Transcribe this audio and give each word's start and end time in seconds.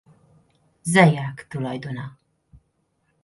Zayak 0.93 1.45
tulajdona. 1.49 2.05